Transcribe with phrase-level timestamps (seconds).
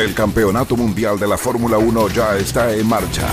[0.00, 3.28] El Campeonato Mundial de la Fórmula 1 ya está en marcha.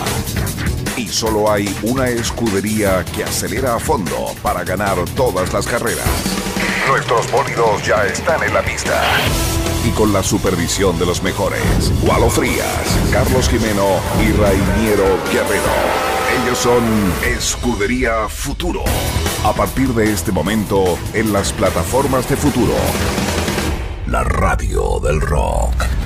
[0.97, 6.05] Y solo hay una escudería que acelera a fondo para ganar todas las carreras.
[6.89, 9.01] Nuestros bólidos ya están en la pista.
[9.85, 11.61] Y con la supervisión de los mejores,
[12.01, 15.71] Gualo Frías, Carlos Jimeno y Rainiero Guerrero.
[16.43, 16.83] Ellos son
[17.23, 18.83] Escudería Futuro.
[19.45, 22.75] A partir de este momento, en las plataformas de Futuro.
[24.07, 25.96] La radio del rock.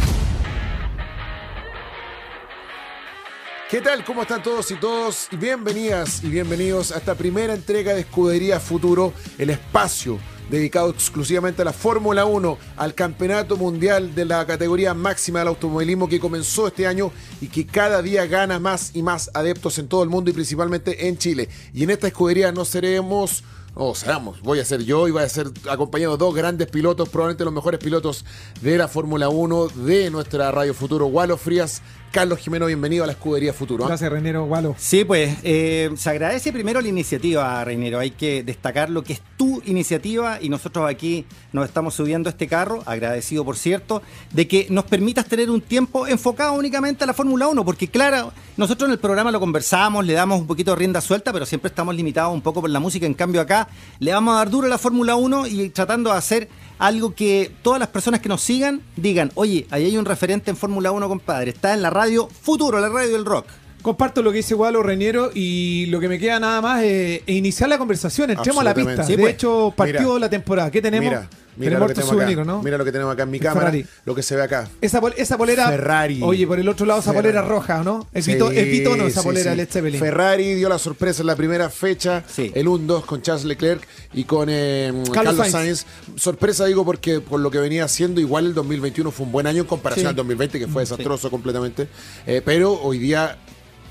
[3.71, 4.03] ¿Qué tal?
[4.03, 5.29] ¿Cómo están todos y todos?
[5.31, 11.65] Bienvenidas y bienvenidos a esta primera entrega de Escudería Futuro, el espacio dedicado exclusivamente a
[11.65, 16.85] la Fórmula 1, al Campeonato Mundial de la categoría máxima del automovilismo que comenzó este
[16.85, 20.33] año y que cada día gana más y más adeptos en todo el mundo y
[20.33, 21.47] principalmente en Chile.
[21.73, 25.29] Y en esta escudería no seremos o seamos, voy a ser yo y voy a
[25.29, 28.25] ser acompañado de dos grandes pilotos, probablemente los mejores pilotos
[28.59, 31.81] de la Fórmula 1 de nuestra Radio Futuro, Walo Frías
[32.11, 33.85] Carlos Jimeno, bienvenido a la Escudería Futuro.
[33.85, 33.87] ¿ah?
[33.87, 34.75] Gracias, Reinero Gualo.
[34.77, 37.99] Sí, pues eh, se agradece primero la iniciativa, Reinero.
[37.99, 42.31] Hay que destacar lo que es tu iniciativa y nosotros aquí nos estamos subiendo a
[42.31, 47.07] este carro, agradecido por cierto, de que nos permitas tener un tiempo enfocado únicamente a
[47.07, 50.71] la Fórmula 1, porque claro, nosotros en el programa lo conversamos, le damos un poquito
[50.71, 53.05] de rienda suelta, pero siempre estamos limitados un poco por la música.
[53.05, 56.17] En cambio acá le vamos a dar duro a la Fórmula 1 y tratando de
[56.17, 60.49] hacer algo que todas las personas que nos sigan digan, oye, ahí hay un referente
[60.49, 63.47] en Fórmula 1, compadre, está en la radio Futuro, la radio del rock.
[63.81, 67.69] Comparto lo que dice Gualo Reñero y lo que me queda nada más es iniciar
[67.69, 69.03] la conversación, entremos a la pista.
[69.03, 69.33] de pues.
[69.33, 70.69] hecho, partió la temporada.
[70.69, 71.09] ¿Qué tenemos?
[71.09, 72.43] Mira lo, que tenemos acá.
[72.45, 72.63] ¿no?
[72.63, 73.73] Mira lo que tenemos acá en mi cámara,
[74.05, 74.69] lo que se ve acá.
[74.81, 75.67] Esa, esa polera.
[75.67, 76.19] Ferrari.
[76.23, 78.07] Oye, por el otro lado, esa polera roja, ¿no?
[78.13, 79.57] Es, sí, no esa polera, sí.
[79.57, 83.81] Led Ferrari dio la sorpresa en la primera fecha, el 1-2 con Charles Leclerc
[84.13, 85.85] y con eh, Carlos, Sainz.
[86.15, 89.61] Sorpresa, digo, porque por lo que venía haciendo, igual el 2021 fue un buen año
[89.61, 91.87] en comparación al 2020, que fue desastroso completamente.
[92.25, 93.37] Eh, pero hoy día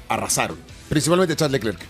[0.08, 0.58] arrasaron,
[0.88, 1.80] principalmente Charles Leclerc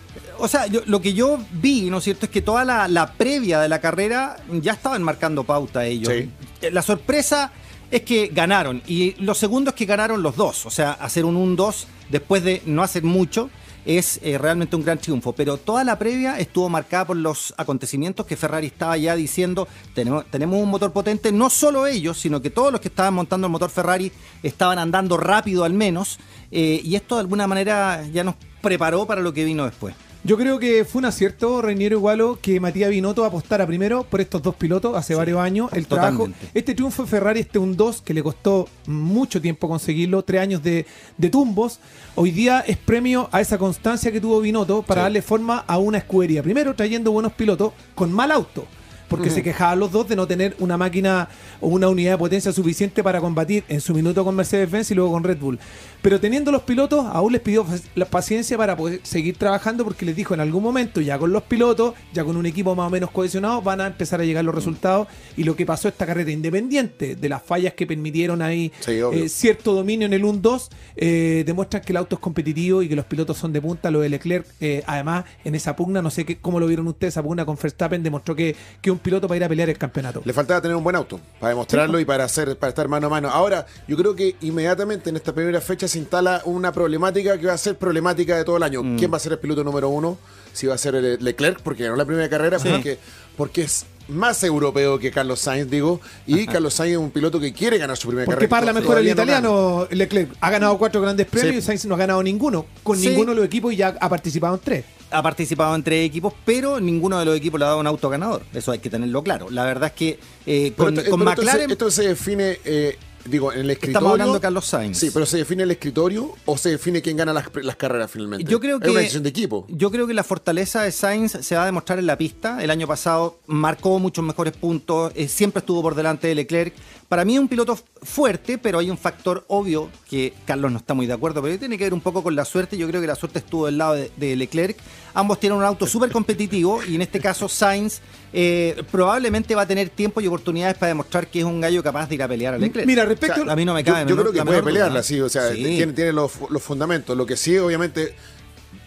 [0.40, 3.68] o sea, lo que yo vi, ¿no es cierto?, es que toda la, previa de
[3.68, 6.12] la carrera ya estaban marcando pauta ellos.
[6.12, 6.28] Eh,
[6.70, 7.52] la sorpresa
[7.90, 8.82] es que ganaron.
[8.86, 10.66] Y lo segundo es que ganaron los dos.
[10.66, 13.50] O sea, hacer un 1-2 después de no hacer mucho
[13.84, 15.32] es eh, realmente un gran triunfo.
[15.32, 20.26] Pero toda la previa estuvo marcada por los acontecimientos que Ferrari estaba ya diciendo, tenemos,
[20.30, 23.50] tenemos un motor potente, no solo ellos, sino que todos los que estaban montando el
[23.50, 24.12] motor Ferrari
[24.42, 26.18] estaban andando rápido al menos,
[26.50, 29.94] eh, y esto de alguna manera ya nos preparó para lo que vino después.
[30.22, 34.42] Yo creo que fue un acierto, Reiniero Igualo, que Matías Binotto apostara primero por estos
[34.42, 35.72] dos pilotos hace varios años.
[35.72, 36.28] El trabajo.
[36.52, 40.62] Este triunfo de Ferrari, este un 2 que le costó mucho tiempo conseguirlo, tres años
[40.62, 40.84] de,
[41.32, 41.80] tumbos.
[42.16, 45.96] Hoy día es premio a esa constancia que tuvo Binotto para darle forma a una
[45.96, 46.42] escudería.
[46.42, 48.66] Primero trayendo buenos pilotos con mal auto
[49.10, 51.28] porque se quejaban los dos de no tener una máquina
[51.60, 55.10] o una unidad de potencia suficiente para combatir en su minuto con Mercedes-Benz y luego
[55.10, 55.58] con Red Bull.
[56.00, 57.66] Pero teniendo los pilotos, aún les pidió
[57.96, 61.42] la paciencia para poder seguir trabajando porque les dijo en algún momento, ya con los
[61.42, 64.54] pilotos, ya con un equipo más o menos cohesionado, van a empezar a llegar los
[64.54, 65.08] resultados.
[65.36, 69.74] Y lo que pasó esta carrera independiente de las fallas que permitieron ahí eh, cierto
[69.74, 73.36] dominio en el 1-2, eh, demuestran que el auto es competitivo y que los pilotos
[73.36, 73.90] son de punta.
[73.90, 77.14] Lo de Leclerc, eh, además, en esa pugna, no sé qué, cómo lo vieron ustedes,
[77.14, 80.22] esa pugna con Verstappen demostró que, que un piloto para ir a pelear el campeonato.
[80.24, 83.10] Le faltaba tener un buen auto para demostrarlo y para hacer para estar mano a
[83.10, 83.28] mano.
[83.28, 87.54] Ahora, yo creo que inmediatamente en esta primera fecha se instala una problemática que va
[87.54, 88.82] a ser problemática de todo el año.
[88.82, 88.98] Mm.
[88.98, 90.18] ¿Quién va a ser el piloto número uno?
[90.52, 92.98] Si va a ser Leclerc, porque ganó la primera carrera, porque,
[93.36, 97.52] porque es más europeo que Carlos Sainz, digo, y Carlos Sainz es un piloto que
[97.52, 98.38] quiere ganar su primera carrera.
[98.38, 100.32] Porque parla mejor el italiano, Leclerc.
[100.40, 102.66] Ha ganado cuatro grandes premios y Sainz no ha ganado ninguno.
[102.82, 104.84] Con ninguno de los equipos y ya ha participado en tres.
[105.10, 108.08] Ha participado en tres equipos, pero ninguno de los equipos le ha dado un auto
[108.08, 108.42] ganador.
[108.54, 109.50] Eso hay que tenerlo claro.
[109.50, 111.70] La verdad es que eh, con, McLaren.
[111.70, 112.58] Esto, se define.
[112.64, 113.98] Eh, digo, en el escritorio.
[113.98, 114.98] Estamos hablando de Carlos Sainz.
[114.98, 118.44] Sí, pero ¿se define el escritorio o se define quién gana las, carreras finalmente?
[118.50, 118.86] Yo creo que.
[118.86, 119.66] Es una decisión de equipo.
[119.68, 122.62] Yo creo que la fortaleza de Sainz se va a demostrar en la pista.
[122.62, 126.74] El año pasado marcó muchos mejores puntos, eh, siempre estuvo por delante de Leclerc.
[127.10, 130.94] Para mí es un piloto fuerte, pero hay un factor obvio que Carlos no está
[130.94, 132.78] muy de acuerdo, pero tiene que ver un poco con la suerte.
[132.78, 134.76] Yo creo que la suerte estuvo del lado de, Leclerc.
[135.12, 138.00] Ambos tienen un auto súper competitivo y en este caso Sainz
[138.32, 142.08] eh, probablemente va a tener tiempo y oportunidades para demostrar que es un gallo capaz
[142.08, 142.86] de ir a pelear a Leclerc.
[142.86, 143.50] Mira, respecto.
[143.50, 144.08] a mí no me cabe.
[144.08, 145.20] Yo, creo que puede pelearla, sí.
[145.20, 147.16] O sea, tiene, tiene los, los fundamentos.
[147.16, 148.14] Lo que sí, obviamente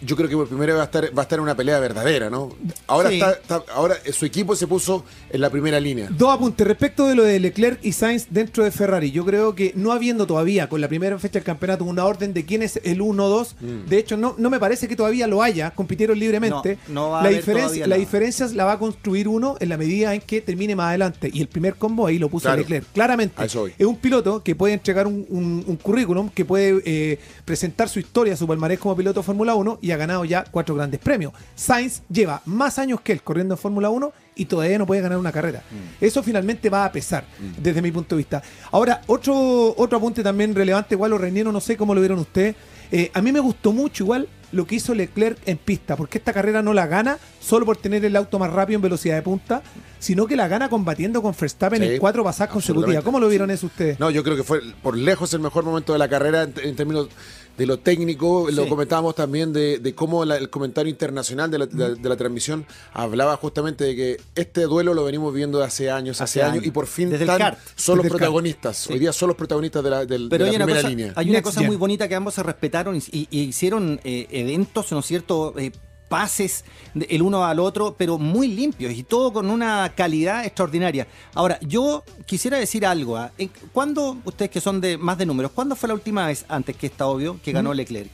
[0.04, 1.78] yo creo que por primera vez va a estar, va a estar en una pelea
[1.80, 2.50] verdadera, ¿no?
[2.86, 3.16] Ahora Sí.
[3.16, 6.08] está, está- ahora su equipo se puso en la primera línea.
[6.10, 9.10] Dos apuntes respecto de lo de Leclerc y Sainz dentro de Ferrari.
[9.10, 12.44] Yo creo que no habiendo todavía con la primera fecha del campeonato una orden de
[12.44, 13.88] quién es el 1-2, Mm.
[13.88, 16.78] de hecho no, no me parece que todavía lo haya, compitieron libremente.
[16.88, 17.98] No, no va a la haber diferencia, la nada.
[18.00, 21.30] diferencia la va a construir uno en la medida en que termine más adelante.
[21.32, 22.58] Y el primer combo ahí lo puso Claro.
[22.62, 22.86] Leclerc.
[22.92, 23.34] Claramente.
[23.44, 27.98] Es un piloto que puede entregar un, un- un currículum, que puede eh, presentar su
[28.00, 31.32] historia, su palmarés como piloto de Fórmula 1 y ha ganado ya cuatro grandes premios.
[31.54, 35.18] Sainz lleva más años que él corriendo en Fórmula 1 y todavía no puede ganar
[35.18, 35.62] una carrera.
[35.70, 36.04] Mm.
[36.04, 37.24] Eso finalmente va a pesar,
[37.58, 38.42] desde mi punto de vista.
[38.70, 42.56] Ahora, otro, otro apunte también relevante, igual, o Reiniero, no sé cómo lo vieron ustedes.
[42.92, 46.32] Eh, a mí me gustó mucho igual lo que hizo Leclerc en pista, porque esta
[46.32, 49.62] carrera no la gana solo por tener el auto más rápido en velocidad de punta,
[49.98, 53.02] sino que la gana combatiendo con Verstappen Sí, en cuatro pasadas consecutivas.
[53.02, 53.98] ¿Cómo lo vieron eso ustedes?
[53.98, 56.76] No, yo creo que fue por lejos el mejor momento de la carrera en, en
[56.76, 57.08] términos
[57.56, 58.48] de lo técnico.
[58.50, 58.68] Lo Sí.
[58.68, 62.66] comentábamos también de, de cómo la- el comentario internacional de la, de- de la transmisión
[62.92, 66.52] hablaba justamente de que este duelo lo venimos viendo de hace años, hace, Hace años,
[66.54, 66.66] años.
[66.66, 67.58] y por fin Desde están, kart.
[67.76, 68.76] son los protagonistas.
[68.78, 68.92] Sí.
[68.92, 71.12] Hoy día son los protagonistas de la, Pero de hay la una, primera cosa, línea.
[71.14, 71.66] hay una Next cosa Gen.
[71.68, 75.54] muy bonita que ambos se respetaron y, y hicieron eh, eventos, ¿no es cierto?
[75.58, 75.70] Eh,
[76.14, 76.64] pases
[76.94, 81.08] el uno al otro, pero muy limpios y todo con una calidad extraordinaria.
[81.34, 83.16] Ahora, yo quisiera decir algo.
[83.16, 83.32] ¿ah?
[83.36, 86.76] En- ¿Cuándo, ustedes que son de más de números, cuándo fue la última vez, antes
[86.76, 88.08] que está obvio, que ganó Leclerc?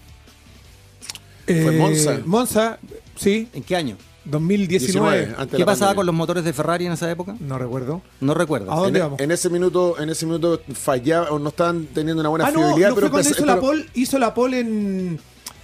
[1.45, 2.19] Fue Eh, Monza.
[2.25, 2.79] Monza,
[3.17, 3.97] sí, ¿En qué año?
[4.25, 5.19] 2019.
[5.19, 5.95] 19, antes de ¿Qué pasaba pandemia.
[5.97, 7.37] con los motores de Ferrari en esa época?
[7.41, 8.01] No recuerdo.
[8.21, 8.73] No recuerdo.
[8.73, 9.21] ¿A dónde en, vamos?
[9.21, 12.61] en ese minuto, en ese minuto fallaba o no estaban teniendo una buena Ah, no,
[12.61, 15.21] fiabilidad, no pero, fue cuando hizo la pole, hizo la pole en...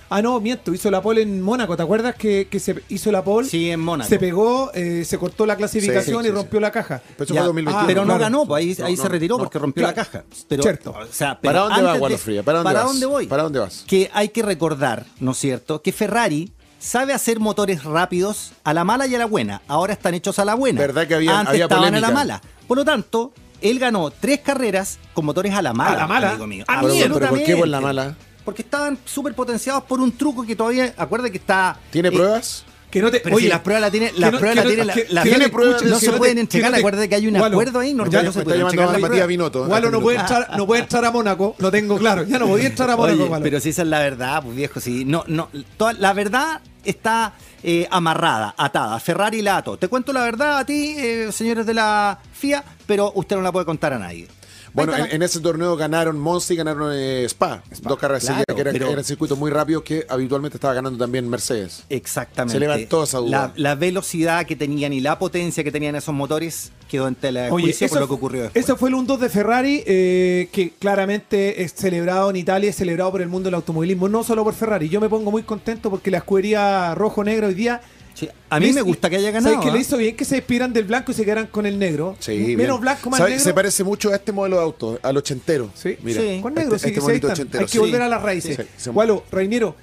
[0.08, 1.76] Ah, no, miento, hizo la pole en Mónaco.
[1.76, 3.48] ¿Te acuerdas que, que se hizo la pole?
[3.48, 4.08] Sí, en Mónaco.
[4.08, 7.02] Se pegó, eh, se cortó la clasificación Sí, sí, y sí, rompió la caja.
[7.16, 7.86] pero eso Ya, fue 2021.
[7.86, 8.20] pero no claro.
[8.20, 9.42] ganó, pues ahí, No, ahí no, se retiró no.
[9.44, 9.96] porque rompió Claro.
[9.96, 10.24] la caja.
[10.48, 10.90] Pero, Cierto.
[10.90, 12.42] o sea, pero ¿Para dónde va, antes de- Gualo Fría?
[12.42, 13.04] ¿Para dónde vas?
[13.06, 13.26] voy?
[13.26, 13.84] ¿Para dónde vas?
[13.86, 18.84] Que hay que recordar, ¿no es cierto?, que Ferrari sabe hacer motores rápidos a la
[18.84, 19.62] mala y a la buena.
[19.66, 20.80] Ahora están hechos a la buena.
[20.80, 22.40] ¿Verdad que había- Antes había estaban a la mala.
[22.68, 25.92] Por lo tanto, él ganó tres carreras con motores a la mala.
[25.92, 26.28] A la mala.
[26.30, 26.64] amigo mío.
[26.68, 28.14] Ah, Pero, pero ¿por qué por la mala?
[28.46, 31.76] Porque estaban súper potenciados por un truco que todavía, acuerda que está...
[31.90, 32.64] ¿Tiene eh, pruebas?
[32.90, 34.84] Que no te, Pero si las pruebas la tiene, las no- pruebas la no- tiene
[34.84, 36.72] la, que- la que no tiene pruebas, no se pueden entregar.
[36.74, 39.26] Acuérdate que hay un acuerdo ahí, no, ya no se puede entregar pruebas.
[39.26, 39.66] Binotto.
[39.66, 42.22] Gualo no puede, entrar, no puede entrar a Mónaco, lo tengo claro.
[42.22, 43.42] Ya no podía entrar a Mónaco, Oye, Gualo.
[43.42, 45.04] pero si esa es la verdad, pues viejo, sí.
[45.04, 47.34] No, no, toda- la verdad está
[47.64, 48.98] eh, amarrada, atada.
[49.00, 49.76] Ferrari la ató.
[49.76, 53.50] Te cuento la verdad a ti, eh, señores de la FIA, pero usted no la
[53.50, 54.28] puede contar a nadie.
[54.76, 57.62] Bueno, en, ese torneo ganaron Monza y ganaron eh, Spa.
[57.82, 61.28] Dos carreras claro, que eran, pero- eran circuitos muy rápidos que habitualmente estaba ganando también
[61.28, 61.82] Mercedes.
[61.88, 62.52] Exactamente.
[62.52, 63.52] Se levantó esa duda.
[63.56, 67.42] La, la velocidad que tenían y la potencia que tenían esos motores quedó en tela
[67.42, 68.64] de Oye, juicio por eso- lo que ocurrió después.
[68.64, 73.10] Eso fue el 1-2 de Ferrari, eh, que claramente es celebrado en Italia, es celebrado
[73.10, 74.88] por el mundo del automovilismo, no solo por Ferrari.
[74.88, 77.80] Yo me pongo muy contento porque la escudería rojo-negro hoy día.
[78.16, 79.54] Sí, a mí me gusta que haya ganado.
[79.56, 79.74] ¿sabes que ¿ah?
[79.74, 82.16] le hizo bien que se despiran del blanco y se quedaran con el negro?
[82.18, 82.80] Sí, Menos bien.
[82.80, 83.30] blanco, más ¿Sabe?
[83.32, 83.44] negro.
[83.44, 85.70] Se parece mucho a este modelo de auto, al ochentero.
[85.74, 86.38] Sí, Mira, Sí.
[86.40, 87.60] Con negro, este, sí, este ochentero.
[87.60, 87.78] Hay que sí.
[87.78, 88.56] volver a las raíces.
[88.56, 88.90] Sí, sí.
[88.90, 89.76] Gualo, Reinero,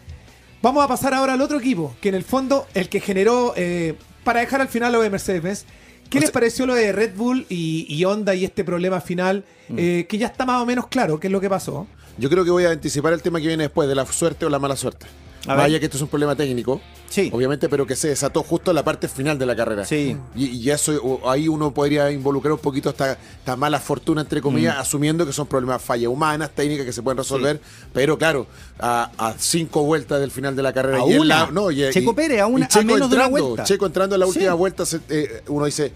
[0.63, 3.93] vamos a pasar ahora al otro equipo, que en el fondo, el que generó, eh,
[4.23, 5.65] para dejar al final lo de Mercedes-Benz,
[6.09, 9.43] ¿qué O les pareció lo de Red Bull y, y Honda y este problema final?
[9.69, 9.75] Mm.
[9.77, 11.87] eh, que ya está más o menos claro qué es lo que pasó.
[12.17, 14.49] Yo creo que voy a anticipar el tema que viene después, de la suerte o
[14.49, 15.05] la mala suerte.
[15.45, 15.57] A ver.
[15.63, 16.79] Vaya que esto es un problema técnico,
[17.09, 17.29] Sí.
[17.33, 19.83] obviamente, pero que se desató justo en la parte final de la carrera.
[19.83, 20.15] Sí.
[20.35, 24.43] Y, y eso ahí uno podría involucrar un poquito esta, esta mala fortuna, entre Mm.
[24.43, 27.59] comillas, asumiendo que son problemas, fallas humanas, técnicas que se pueden resolver,
[27.91, 28.47] pero claro,
[28.79, 30.99] a, a cinco vueltas del final de la carrera.
[31.03, 31.39] A y una.
[31.45, 33.63] la- no, y- Checo Pérez, a una- Checo a menos de una vuelta.
[33.65, 34.31] Checo entrando en la Sí.
[34.37, 35.91] última vuelta, se- eh, uno dice,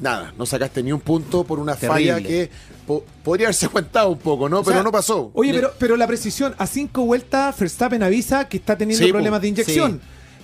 [0.00, 2.12] nada, no sacaste ni un punto por una Terrible.
[2.12, 2.50] falla que
[2.86, 4.60] po- podría haberse aguantado un poco, ¿no?
[4.60, 5.30] O pero no pasó.
[5.34, 9.40] Oye, pero, pero la precisión, a cinco vueltas, Verstappen avisa que está teniendo Sí, problemas
[9.42, 10.00] de inyección.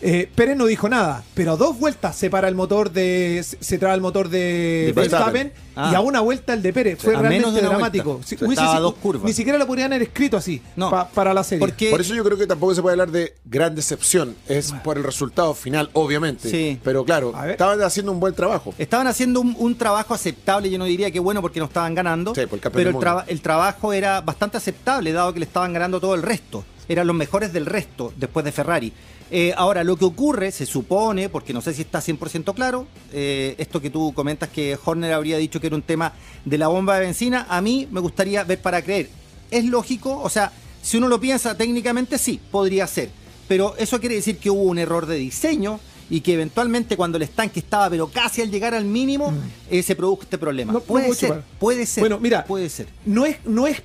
[0.06, 3.42] Eh, Pérez no dijo nada, pero a dos vueltas se para el motor de.
[3.61, 5.52] se- traba el motor de, De Verstappen.
[5.76, 5.88] Ah.
[5.90, 6.99] y a una vuelta el de Pérez.
[7.00, 8.20] Fue A realmente dramático.
[8.25, 9.25] Si- O sea, hubiese estaba a sido- dos curvas.
[9.25, 10.88] Ni siquiera lo podrían haber escrito así No.
[10.88, 11.58] pa- para la serie.
[11.58, 14.37] Porque- Por eso yo creo que tampoco se puede hablar de gran decepción.
[14.46, 16.49] Es por el resultado final, obviamente.
[16.49, 16.78] Sí.
[16.84, 18.73] Pero claro, estaban haciendo un buen trabajo.
[18.78, 22.34] Estaban haciendo un, un trabajo aceptable, yo no diría que bueno porque no estaban ganando,
[22.37, 25.73] Sí, por el pero el, traba- el trabajo era bastante aceptable dado que le estaban
[25.73, 26.64] ganando todo el resto.
[26.88, 28.92] Eran los mejores del resto después de Ferrari.
[29.30, 33.54] Eh, ahora, lo que ocurre, se supone, porque no sé si está 100% claro, eh,
[33.58, 36.12] esto que tú comentas que Horner habría dicho que era un tema
[36.44, 39.08] de la bomba de benzina, a mí me gustaría ver para creer.
[39.50, 43.10] Es lógico, o sea, si uno lo piensa técnicamente, sí, podría ser.
[43.48, 47.22] Pero eso quiere decir que hubo un error de diseño y que eventualmente cuando el
[47.22, 49.32] estanque estaba pero casi al llegar al mínimo,
[49.70, 50.72] eh, se produjo este problema.
[50.72, 51.44] No, puede ser, chupar.
[51.58, 52.02] puede ser.
[52.02, 52.88] Bueno, mira, puede ser.
[53.06, 53.82] No es, no es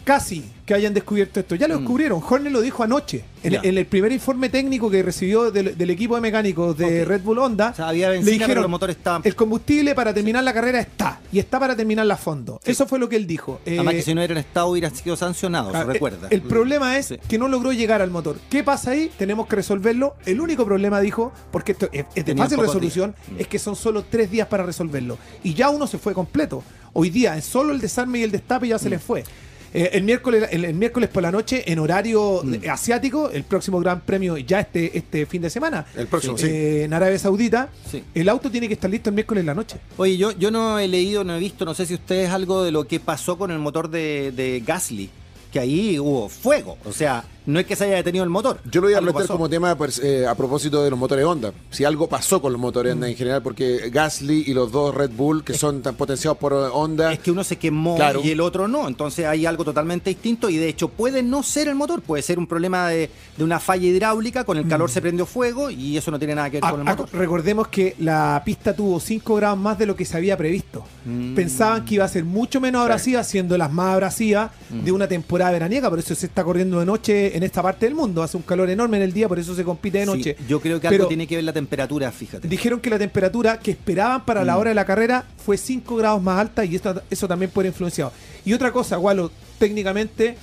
[0.00, 1.54] casi que hayan descubierto esto.
[1.56, 1.78] Ya lo mm.
[1.78, 2.22] descubrieron.
[2.28, 3.24] Horner lo dijo anoche.
[3.42, 7.74] En, el primer informe técnico que recibió del, equipo de mecánicos de Red Bull Honda,
[7.78, 11.20] había le dijeron, los motores el combustible para terminar la carrera está.
[11.32, 12.60] Y está para terminar a fondo.
[12.64, 13.60] Eso fue lo que él dijo.
[13.66, 16.28] Además que eh, si no era en estado hubiera sido sancionado, se ah, recuerda.
[16.30, 18.36] El, problema es que no logró llegar al motor.
[18.48, 19.10] ¿Qué pasa ahí?
[19.18, 20.14] Tenemos que resolverlo.
[20.26, 24.30] El único problema, dijo, porque esto es, de fácil resolución, es que son solo tres
[24.30, 25.18] días para resolverlo.
[25.42, 26.62] Y ya uno se fue completo.
[26.92, 28.90] Hoy día, en solo el desarme y el destape ya se mm.
[28.90, 29.24] les fue.
[29.72, 32.68] Eh, el, miércoles, el, miércoles por la noche, en horario mm.
[32.70, 35.86] asiático, el próximo Gran Premio ya este, este fin de semana.
[35.96, 37.70] El próximo, eh, En Arabia Saudita.
[38.14, 39.78] El auto tiene que estar listo el miércoles en la noche.
[39.96, 42.72] Oye, yo, yo no he leído, no he visto, no sé si ustedes algo de
[42.72, 45.10] lo que pasó con el motor de, de Gasly,
[45.52, 46.78] que ahí hubo fuego.
[46.84, 48.60] O sea, no es que se haya detenido el motor.
[48.70, 51.52] Yo lo voy a meter como tema pues, eh, a propósito de los motores Honda.
[51.70, 55.10] Si algo pasó con los motores Honda en general, porque Gasly y los dos Red
[55.10, 57.12] Bull, que son tan potenciados por Honda.
[57.12, 58.86] Es que uno se quemó y el otro no.
[58.88, 62.38] Entonces hay algo totalmente distinto y de hecho puede no ser el motor, puede ser
[62.38, 64.92] un problema de, una falla hidráulica, con el calor mm.
[64.92, 67.08] se prendió fuego y eso no tiene nada que ver con el motor.
[67.12, 70.84] recordemos que la pista tuvo 5 grados más de lo que se había previsto.
[71.04, 71.34] Mm.
[71.34, 74.84] Pensaban que iba a ser mucho menos abrasiva, siendo las más abrasivas mm.
[74.84, 77.94] de una temporada veraniega, por eso se está corriendo de noche en esta parte del
[77.94, 78.22] mundo.
[78.22, 80.36] Hace un calor enorme en el día, por eso se compite de noche.
[80.46, 82.46] yo creo que algo tiene que ver la temperatura, fíjate.
[82.46, 84.58] Dijeron que la temperatura que esperaban para la mm.
[84.58, 88.12] hora de la carrera fue 5 grados más alta y esto, eso también puede influenciar.
[88.44, 90.36] Y otra cosa, Gualo, técnicamente,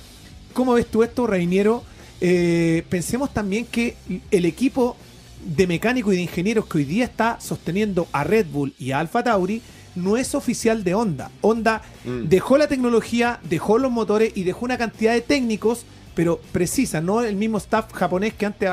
[0.52, 1.84] ¿cómo ves tú esto, Reiniero?
[2.20, 3.96] Eh, pensemos también que
[4.30, 4.96] el equipo
[5.44, 8.98] de mecánicos y de ingenieros que hoy día está sosteniendo a Red Bull y a
[8.98, 9.62] Alfa Tauri
[9.94, 11.30] no es oficial de Honda.
[11.40, 12.28] Honda mm.
[12.28, 15.84] dejó la tecnología, dejó los motores y dejó una cantidad de técnicos,
[16.18, 18.68] pero precisa, no el mismo staff japonés que antes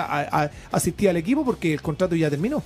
[0.71, 2.63] asistía al equipo porque el contrato ya terminó.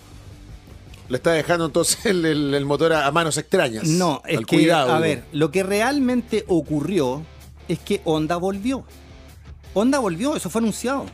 [1.10, 3.84] Le está dejando entonces el, motor a, manos extrañas.
[3.84, 7.24] No, es que, a ver, lo que realmente ocurrió
[7.68, 8.86] es que Honda volvió.
[9.74, 11.08] Honda volvió, eso fue anunciado.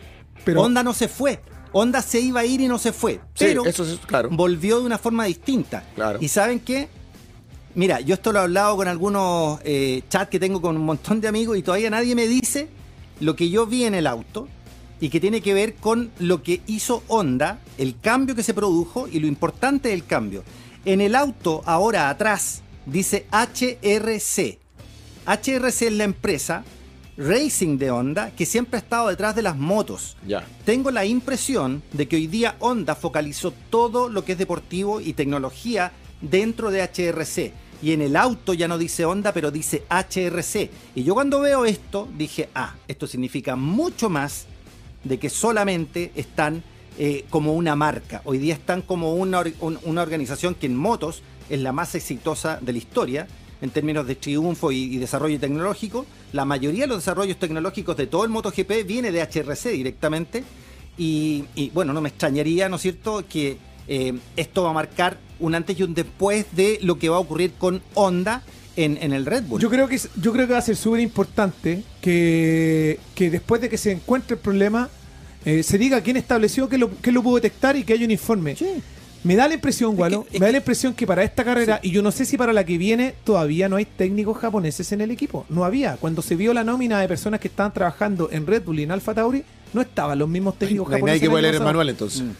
[0.43, 1.41] Pero Honda no se fue.
[1.71, 3.19] Honda se iba a ir y no se fue.
[3.35, 4.29] Pero eso es, claro.
[4.31, 5.83] volvió de una forma distinta.
[5.95, 6.19] Claro.
[6.21, 6.87] ¿Y saben qué?
[7.73, 11.19] Mira, yo esto lo he hablado con algunos eh, chats que tengo con un montón
[11.19, 12.74] de amigos y todavía nadie me dice
[13.19, 14.47] lo que yo vi en el auto
[14.99, 19.07] y que tiene que ver con lo que hizo Honda, el cambio que se produjo
[19.07, 20.43] y lo importante del cambio.
[20.85, 24.59] En el auto, ahora atrás, dice HRC.
[25.25, 26.63] HRC es la empresa
[27.17, 30.17] Racing de Honda que siempre ha estado detrás de las motos.
[30.27, 30.45] Ya.
[30.65, 35.13] Tengo la impresión de que hoy día Honda focalizó todo lo que es deportivo y
[35.13, 35.91] tecnología
[36.21, 40.69] dentro de HRC y en el auto ya no dice Honda, pero dice HRC.
[40.95, 44.45] Y yo cuando veo esto dije, ah, esto significa mucho más
[45.03, 46.63] de que solamente están
[46.97, 48.21] eh, como una marca.
[48.25, 52.71] Hoy día están como una, una, organización que en motos es la más exitosa de
[52.71, 53.27] la historia
[53.61, 56.05] en términos de triunfo y, desarrollo tecnológico.
[56.31, 60.43] La mayoría de los desarrollos tecnológicos de todo el MotoGP viene de HRC directamente.
[60.97, 65.55] Y, bueno, no me extrañaría, ¿no es cierto?, que eh, esto va a marcar un
[65.55, 68.43] antes y un después de lo que va a ocurrir con Honda
[68.75, 69.61] en, el Red Bull.
[69.61, 73.77] Yo creo que, yo creo que va a ser súper importante que, después de que
[73.77, 74.89] se encuentre el problema,
[75.45, 78.11] eh, se diga quién estableció que lo, que lo pudo detectar y que haya un
[78.11, 78.55] informe.
[79.23, 82.03] Me da la impresión, Gualo, me da la impresión que para esta carrera, y yo
[82.03, 85.47] no sé si para la que viene, todavía no hay técnicos japoneses en el equipo.
[85.49, 85.97] No había.
[85.97, 88.91] Cuando se vio la nómina de personas que estaban trabajando en Red Bull y en
[88.91, 91.07] Alfa Tauri, no estaban los mismos técnicos japoneses.
[91.07, 92.21] Nadie que puede leer el manual entonces.
[92.21, 92.31] Mm.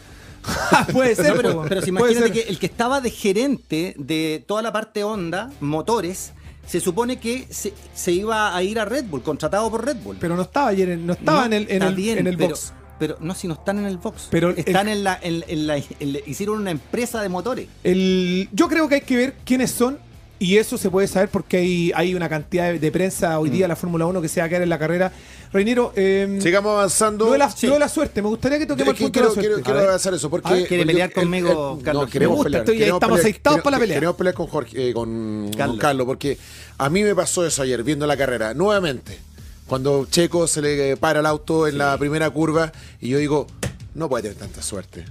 [0.92, 4.72] puede ser, pero, pero, si imagínate que el que estaba de gerente de toda la
[4.72, 6.32] parte Honda, motores,
[6.66, 10.16] se supone que se, iba a ir a Red Bull, contratado por Red Bull.
[10.18, 12.72] Pero no estaba ayer, no estaba en el, en el, en el box.
[12.98, 14.28] Pero no, si no están en el box.
[14.30, 17.68] Pero están en, la, en, la, Hicieron una empresa de motores.
[17.84, 19.98] El, yo creo que hay que ver quiénes son
[20.38, 23.68] y eso se puede saber porque hay, hay una cantidad de, prensa hoy día en
[23.68, 23.72] mm.
[23.72, 25.12] la Fórmula 1 que se va a quedar en la carrera.
[25.52, 27.30] Reinero, eh, sigamos avanzando.
[27.30, 29.48] De, la, la, suerte, me gustaría que toquemos el punto quiero, de la suerte.
[29.48, 30.66] Quiero, quiero avanzar eso porque.
[30.66, 32.04] ¿Quiere pelear conmigo, Carlos?
[32.04, 32.68] No, queremos gusta, pelear.
[32.68, 33.96] Estoy, estamos excitados para la pelea.
[33.96, 35.76] Queremos pelear con, Jorge, eh, con, Carlos.
[35.76, 36.38] con Carlos porque
[36.78, 38.52] a mí me pasó eso ayer viendo la carrera.
[38.52, 39.18] Nuevamente,
[39.66, 43.46] cuando Checo se le para el auto en la primera curva y yo digo,
[43.94, 45.04] no puede tener tanta suerte.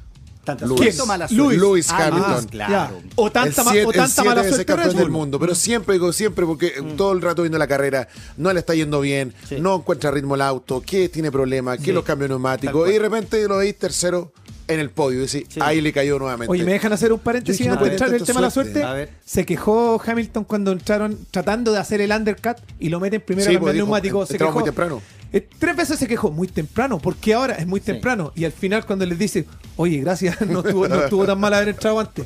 [0.46, 0.68] Tanta
[1.06, 2.48] mala ah, Hamilton.
[2.50, 3.02] claro.
[3.16, 5.40] O tanta, o tanta mala suerte campeón del mundo.
[5.40, 6.96] Pero siempre digo, siempre, porque mm.
[6.96, 10.42] todo el rato viendo la carrera, no le está yendo bien, no encuentra ritmo el
[10.42, 12.90] auto, que tiene problemas, que los cambios neumáticos.
[12.90, 14.32] Y de repente lo veis tercero
[14.68, 15.26] en el podio.
[15.26, 16.52] Y ahí le cayó nuevamente.
[16.52, 19.10] Oye, ¿me dejan hacer un paréntesis antes de entrar el tema de la suerte?
[19.26, 23.56] Se quejó Hamilton cuando entraron tratando de hacer el undercut y lo meten primero en
[23.56, 24.26] el pues, neumático.
[24.26, 24.52] Se quejó.
[24.52, 25.02] muy temprano.
[25.36, 28.32] Eh, tres veces se quejó, muy temprano, porque ahora es muy temprano.
[28.38, 32.26] Y al final cuando les dice, oye, gracias, no estuvo, tan mal haber entrado antes.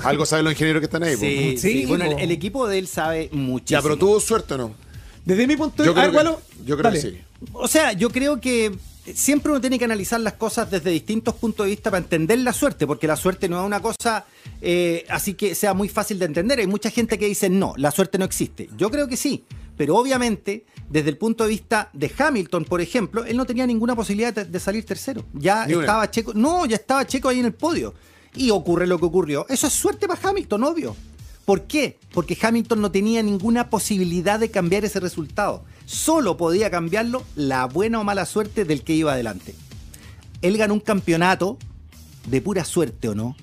[0.00, 1.16] Algo saben los ingenieros que están ahí.
[1.16, 3.80] Sí, sí, bueno, el, equipo de él sabe muchísimo.
[3.80, 4.74] Ya, pero tuvo suerte o no.
[5.24, 7.18] Desde mi punto de Yo vista, que, yo creo que sí.
[7.54, 8.76] O sea, yo creo que
[9.14, 12.52] siempre uno tiene que analizar las cosas desde distintos puntos de vista para entender la
[12.52, 14.26] suerte, porque la suerte no es una cosa
[14.60, 16.58] eh, así que sea muy fácil de entender.
[16.58, 18.68] Hay mucha gente que dice, no, la suerte no existe.
[18.76, 19.44] Yo creo que sí,
[19.76, 23.96] pero obviamente, desde el punto de vista de Hamilton, por ejemplo, él no tenía ninguna
[23.96, 25.24] posibilidad de, de salir tercero.
[25.32, 25.82] Ya Ni una.
[25.84, 27.94] estaba Checo, no, ya estaba Checo ahí en el podio.
[28.36, 29.46] Y ocurre lo que ocurrió.
[29.48, 30.96] Eso es suerte para Hamilton, obvio.
[31.44, 31.98] ¿Por qué?
[32.12, 35.64] Porque Hamilton no tenía ninguna posibilidad de cambiar ese resultado.
[35.84, 39.54] Solo podía cambiarlo la buena o mala suerte del que iba adelante.
[40.40, 41.58] Él ganó un campeonato
[42.26, 43.36] de pura suerte, ¿o no?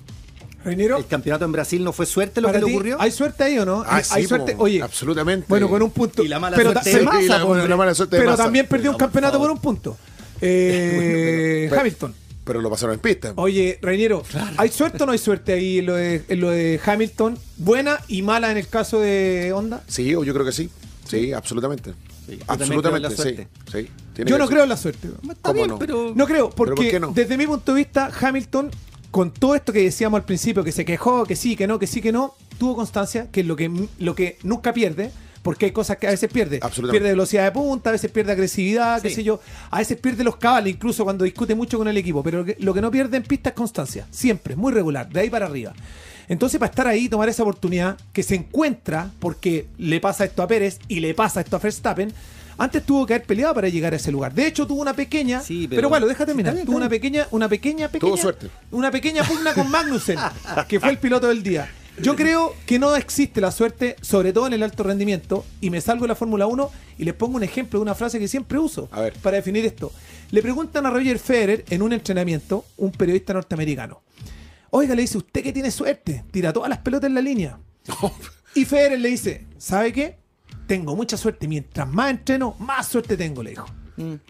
[0.64, 2.96] Reiniero, El campeonato en Brasil no fue suerte lo que le ti, ocurrió.
[3.00, 3.82] ¿Hay suerte ahí o no?
[3.86, 4.54] Ah, hay sí, suerte.
[4.58, 5.46] Oye, absolutamente.
[5.48, 6.22] Bueno, con un punto.
[6.22, 7.38] Y la mala pero suerte de y la-
[7.68, 9.96] la mala suerte de pero también perdió un campeonato por un punto.
[10.44, 12.14] Eh, Pero- Hamilton.
[12.44, 13.32] Pero lo pasaron en pista.
[13.36, 14.24] Oye, Reiniero,
[14.56, 17.38] ¿hay suerte o no hay suerte ahí en lo, de, en lo de Hamilton?
[17.58, 19.84] Buena y mala en el caso de Honda.
[19.86, 20.68] Sí, yo creo que sí.
[21.08, 21.92] Sí, absolutamente.
[22.28, 23.16] Sí, absolutamente, la sí.
[23.22, 23.48] suerte.
[23.70, 23.88] sí.
[24.24, 24.52] Yo no ser.
[24.52, 25.08] creo en la suerte.
[25.22, 25.78] Está ¿Cómo bien, no?
[25.78, 26.12] pero...
[26.16, 27.12] No creo, por porque no?
[27.12, 28.70] desde mi punto de vista, Hamilton,
[29.12, 31.86] con todo esto que decíamos al principio, que se quejó, que sí, que no, que
[31.86, 35.72] sí, que no, tuvo constancia, que es lo que, lo que nunca pierde, porque hay
[35.72, 36.60] cosas que a veces pierde.
[36.62, 36.98] Absolutamente.
[36.98, 39.38] Pierde velocidad de punta, a veces pierde agresividad, qué sé yo.
[39.70, 42.22] A veces pierde los cabales, incluso cuando discute mucho con el equipo.
[42.22, 44.06] Pero lo que, lo que no pierde en pista es constancia.
[44.10, 45.74] Siempre, muy regular, de ahí para arriba.
[46.28, 50.46] Entonces, para estar ahí, tomar esa oportunidad que se encuentra, porque le pasa esto a
[50.46, 52.14] Pérez y le pasa esto a Verstappen,
[52.58, 54.34] antes tuvo que haber peleado para llegar a ese lugar.
[54.34, 55.40] De hecho, tuvo una pequeña.
[55.40, 56.56] Sí, pero, pero- bueno, déjate terminar.
[56.64, 58.16] tuvo una pequeña, una pequeña, pequeña.
[58.16, 58.48] suerte.
[58.70, 60.18] Una pequeña pugna con Magnussen,
[60.68, 61.70] que fue el piloto del día.
[62.00, 65.80] Yo creo que no existe la suerte, sobre todo en el alto rendimiento, y me
[65.82, 68.58] salgo de la Fórmula 1 y les pongo un ejemplo de una frase que siempre
[68.58, 69.12] uso A ver.
[69.20, 69.92] para definir esto.
[70.30, 74.00] Le preguntan a Roger Federer en un entrenamiento, un periodista norteamericano.
[74.70, 77.58] Oiga, le dice, usted que tiene suerte, tira todas las pelotas en la línea.
[78.54, 80.18] Y Federer le dice, ¿sabe qué?
[80.66, 81.46] Tengo mucha suerte.
[81.48, 83.66] Mientras más entreno, más suerte tengo, le dijo.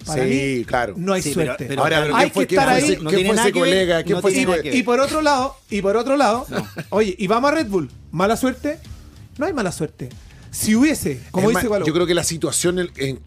[0.05, 0.95] Para Sí, mí, claro.
[0.97, 1.67] No hay Sí, suerte.
[1.67, 2.99] pero- Ahora, pero- hay ¿quién fue, que estar fue ahí.
[3.01, 4.03] No tiene fue ese colega?
[4.03, 4.75] ¿Quién no fue ese colega?
[4.77, 6.47] Y por otro lado, y por otro lado,
[6.91, 8.79] oye, y vamos a Red Bull, mala suerte.
[9.39, 10.09] No hay mala suerte.
[10.51, 13.21] Si hubiese, como Es dice más, yo creo que la situación en, en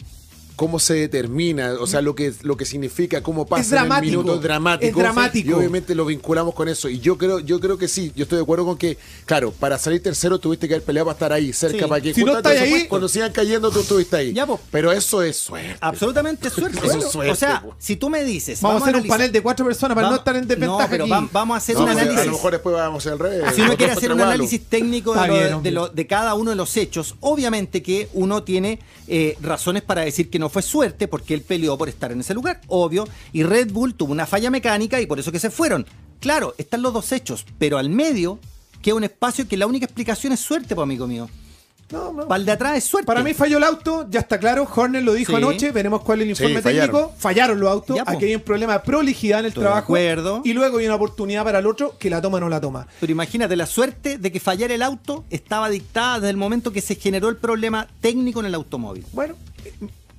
[0.56, 4.04] cómo se determina, o sea, lo que, lo que significa, cómo pasa Es dramático, en
[4.06, 4.90] el minuto es dramático.
[4.90, 5.50] es dramático.
[5.50, 6.88] Y obviamente lo vinculamos con eso.
[6.90, 9.78] Y yo creo, yo creo que sí, yo estoy de acuerdo con que, claro, para
[9.78, 11.90] salir tercero tuviste que haber peleado para estar ahí, cerca, Sí.
[11.90, 14.34] para que Si no estás eso, ahí- cuando sigan cayendo tú estuviste ahí.
[14.34, 14.48] Ya.
[14.72, 15.76] Pero eso es suerte.
[15.82, 16.80] Absolutamente suerte.
[16.86, 17.76] Eso es suerte, o sea, po.
[17.80, 18.62] si tú me dices...
[18.62, 20.84] vamos, a hacer un panel de cuatro personas para no estar en desventaja.
[20.84, 21.30] No, pero aquí.
[21.32, 22.20] vamos a hacer No, un análisis.
[22.20, 23.56] A lo mejor después vamos al revés.
[23.56, 26.56] Si uno quiere hacer un análisis técnico de, lo- de lo- de cada uno de
[26.56, 31.34] los hechos, obviamente que uno tiene eh, razones para decir que no fue suerte porque
[31.34, 34.99] él peleó por estar en ese lugar, obvio, y Red Bull tuvo una falla mecánica
[35.01, 35.86] y por eso que se fueron.
[36.19, 38.39] Claro, están los dos hechos, pero al medio
[38.81, 41.29] queda un espacio que la única explicación es suerte, pues amigo mío.
[41.91, 42.27] No, no.
[42.27, 43.05] Para el de atrás es suerte.
[43.05, 44.67] Para mí falló el auto, ya está claro.
[44.75, 45.36] Horner lo dijo Sí.
[45.38, 45.71] anoche.
[45.71, 46.89] Veremos cuál es el informe Sí, fallaron.
[46.95, 47.13] técnico.
[47.19, 47.95] Fallaron los autos.
[47.97, 48.03] Ya.
[48.08, 49.84] Aquí hay un problema de prolijidad en el Estoy de trabajo.
[49.84, 50.41] acuerdo.
[50.43, 52.88] Y luego hay una oportunidad para el otro que la toma o no la toma.
[52.99, 56.81] Pero imagínate, la suerte de que fallara el auto estaba dictada desde el momento que
[56.81, 59.05] se generó el problema técnico en el automóvil.
[59.13, 59.36] Bueno,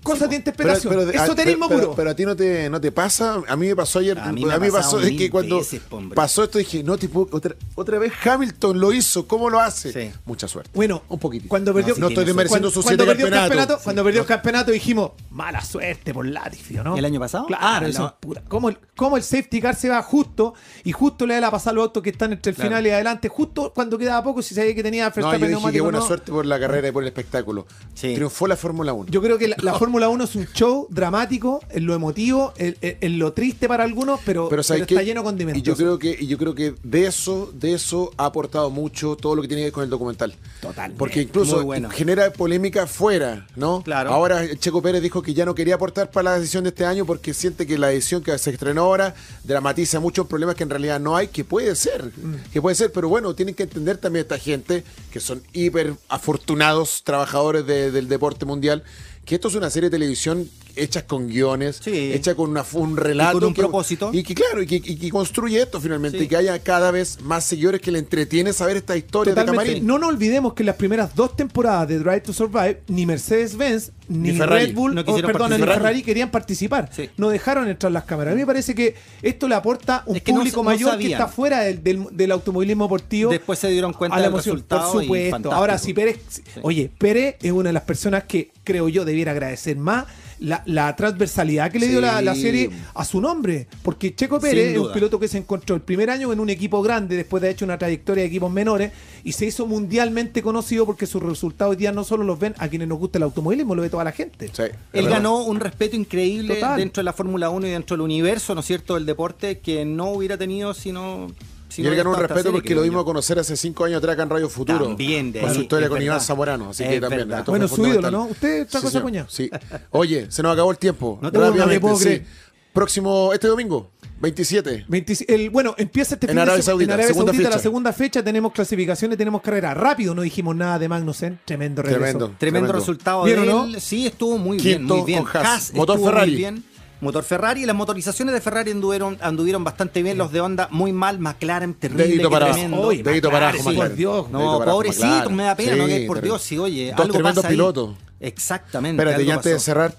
[0.07, 0.95] cosas de Pero, interpretación.
[0.95, 1.95] pero- ah, Esoterismo pero- puro.
[1.97, 3.43] pero a ti no te, no te pasa.
[3.49, 4.19] A mí me pasó ayer.
[4.19, 5.81] A mí me pasó es que cuando veces,
[6.15, 9.27] pasó esto dije, no, tipo, otra, otra vez Hamilton lo hizo.
[9.27, 9.93] ¿Cómo lo hace?
[9.93, 10.13] Sí.
[10.25, 10.71] Mucha suerte.
[10.75, 11.49] Bueno, un poquitito.
[11.49, 13.49] Cuando perdió, sí no estoy desmereciendo cuando siete perdió el campeonatos.
[13.57, 16.97] campeonato, cuando perdió el campeonato dijimos, mala suerte por Latifi, ¿o ¿no?
[16.97, 17.47] ¿El año pasado?
[17.47, 18.17] Claro, Ah, eso no.
[18.21, 18.43] pura.
[18.49, 21.73] ¿Cómo el, cómo el safety car se va justo y justo le da la pasada
[21.73, 22.71] a los autos que están entre el Claro.
[22.71, 25.73] final y adelante, justo cuando quedaba poco, si sabía que tenía No, Verstappen yo dije
[25.73, 26.07] que buena no.
[26.07, 27.67] suerte por la carrera y por el espectáculo.
[27.95, 28.15] Sí.
[28.15, 29.11] Triunfó la Fórmula 1.
[29.11, 32.77] Yo creo que la, la Fórmula 1 es un show dramático, en lo emotivo, en,
[32.83, 35.63] en- en lo triste para algunos, pero, está lleno de condimentos.
[35.63, 39.17] Y yo creo que y yo creo que de eso de eso ha aportado mucho
[39.17, 40.35] todo lo que tiene que ver con el documental.
[40.61, 40.99] Totalmente.
[40.99, 41.89] Porque incluso bueno.
[41.89, 43.81] genera polémica fuera, ¿no?
[43.83, 44.11] Claro.
[44.13, 47.07] Ahora Checo Pérez dijo que ya no quería aportar para la decisión de este año
[47.07, 51.01] porque siente que la edición que se estrenó ahora dramatiza muchos problemas que en realidad
[51.01, 52.35] no hay, que puede ser, Mm.
[52.53, 57.03] que puede ser, pero bueno, tienen que entender también esta gente que son hiper afortunados
[57.03, 58.83] trabajadores de- del deporte mundial,
[59.27, 62.13] que esto es una serie de televisión hecha con guiones, Sí.
[62.13, 64.11] hecha con una- un relato Y con un que- propósito.
[64.13, 66.25] y que claro, y que, y que construye esto finalmente, Sí.
[66.25, 69.45] y que haya cada vez más seguidores que le entretiene saber esta historia de.
[69.45, 69.87] Camarín.
[69.87, 73.93] No nos olvidemos que en las primeras dos temporadas de Drive to Survive, ni Mercedes-Benz,
[74.09, 74.33] ni.
[74.33, 75.59] Red Bull, No o, quisieron perdón, ni.
[75.59, 76.91] Ferrari querían participar.
[76.95, 77.11] Sí.
[77.17, 78.33] No dejaron entrar las cámaras.
[78.33, 80.99] A mí me parece que esto le aporta un Es que no- público no mayor
[80.99, 83.31] que está fuera del, del- del automovilismo deportivo.
[83.31, 85.53] Después se dieron cuenta a la del emoción, resultado por supuesto.
[85.53, 86.19] Ahora, si Pérez.
[86.63, 90.07] Oye, Pérez es una de las personas que creo yo debiera agradecer más
[90.39, 93.67] la, transversalidad que le dio la, serie a su nombre.
[93.83, 96.83] Porque Checo Pérez es un piloto que se encontró el primer año en un equipo
[96.83, 98.93] grande, después de haber hecho una trayectoria de equipos menores,
[99.25, 102.69] y se hizo mundialmente conocido porque sus resultados hoy día no solo los ven a
[102.69, 104.51] quienes nos gusta el automovilismo, lo ve toda la gente.
[104.93, 108.61] Él ganó un respeto increíble dentro de la Fórmula 1 y dentro del universo, ¿no
[108.61, 111.29] es cierto?, del deporte que no hubiera tenido si no
[111.77, 114.23] y él ganó un respeto porque lo vimos a conocer hace cinco años atrás acá
[114.23, 114.87] en Radio Futuro.
[114.87, 116.71] También, de Con su historia con Iván Zamorano.
[116.71, 117.29] Así que también.
[117.47, 118.25] Bueno, su ídolo, ¿no?
[118.27, 119.27] Usted está cosa coña.
[119.29, 119.51] Sí.
[119.91, 121.19] Oye, se nos acabó el tiempo.
[121.21, 121.39] No te
[121.81, 122.25] puedo creer.
[122.73, 123.91] Próximo, este domingo.
[124.21, 124.87] 27.
[125.29, 128.23] el, bueno, empieza este fin en Arabia Saudita, en Arabia segunda Saudita la segunda fecha.
[128.23, 129.73] Tenemos clasificaciones, tenemos carrera.
[129.73, 131.39] Rápido, no dijimos nada de Magnussen.
[131.45, 132.01] Tremendo regreso.
[132.01, 133.81] Tremendo, tremendo, resultado de él.
[133.81, 135.25] Sí, estuvo muy bien, muy bien.
[135.73, 136.31] Motor Ferrari.
[136.33, 137.63] Muy bien motor Ferrari.
[137.63, 140.19] Y las motorizaciones de Ferrari anduvieron, anduvieron bastante bien.
[140.19, 141.19] Los de Honda muy mal.
[141.19, 142.07] McLaren terrible.
[142.07, 142.89] Dedito para tremendo.
[142.91, 144.31] dedito para abajo, Por Dios.
[144.31, 145.77] No, pobrecito, me da pena.
[145.77, 146.93] no, por Dios, sí, oye.
[146.97, 147.97] Dos tremendos pilotos.
[148.21, 149.03] Exactamente.
[149.03, 149.95] Espérate, y antes de cerrar.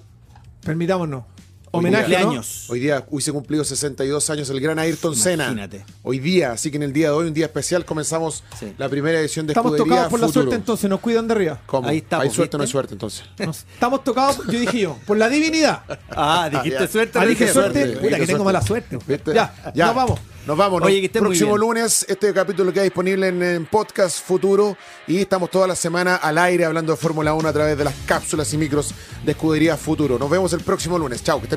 [0.64, 1.24] Permitámonos.
[1.72, 2.16] Homenaje.
[2.16, 2.66] años.
[2.70, 5.46] Hoy día hubiese cumplido 62 años el gran Ayrton Senna.
[5.46, 5.86] Imagínate.
[6.04, 8.44] Hoy día, así que en el día de hoy, un día especial, comenzamos
[8.78, 11.62] la primera edición de Estamos tocados por la suerte entonces, nos cuidan de arriba.
[11.66, 11.88] ¿Cómo?
[11.88, 13.24] Ahí está, ¿Hay suerte o no hay suerte entonces?
[13.74, 15.84] estamos tocados, yo dije yo, por la divinidad.
[16.20, 17.20] Ah, dijiste suerte.
[17.20, 17.88] Ah, dije suerte.
[17.98, 18.98] Puta, que tengo mala suerte.
[19.34, 20.20] Ya, ya, nos vamos.
[20.48, 20.82] Nos vamos.
[20.82, 25.76] Oye, que próximo lunes, este capítulo queda disponible en, podcast futuro y estamos toda la
[25.76, 28.94] semana al aire hablando de Fórmula 1 a través de las cápsulas y micros
[29.26, 30.18] de Escudería Futuro.
[30.18, 31.22] Nos vemos el próximo lunes.
[31.22, 31.57] Chao, que estén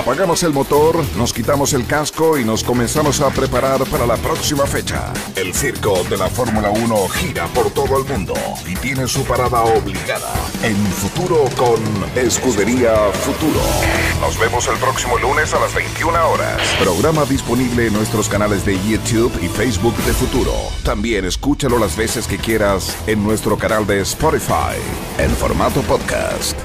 [0.00, 4.64] Apagamos el motor, nos quitamos el casco y nos comenzamos a preparar para la próxima
[4.64, 5.12] fecha.
[5.36, 8.32] El circo de la Fórmula 1 gira por todo el mundo
[8.66, 10.32] y tiene su parada obligada
[10.62, 11.78] en futuro con
[12.16, 13.60] Escudería Futuro.
[14.22, 16.62] Nos vemos el próximo lunes a las 21 horas.
[16.82, 20.54] Programa disponible en nuestros canales de YouTube y Facebook de Futuro.
[20.82, 24.80] También escúchalo las veces que quieras en nuestro canal de Spotify
[25.18, 26.58] en formato podcast.